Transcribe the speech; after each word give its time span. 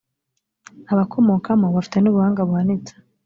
abakomokamo 0.91 1.65
bafite 1.75 1.97
n’ubuhanga 1.99 2.41
buhanitse 2.47 2.93